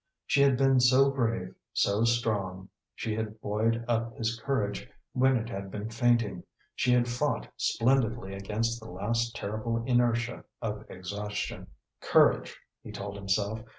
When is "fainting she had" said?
5.91-7.07